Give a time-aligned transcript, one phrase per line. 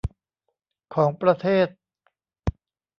[0.93, 1.67] ของประเทศ